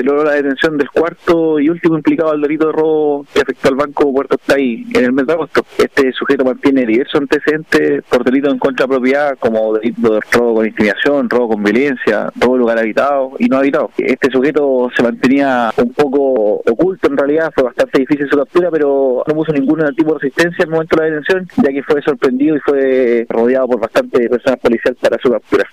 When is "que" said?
3.34-3.42, 21.72-21.82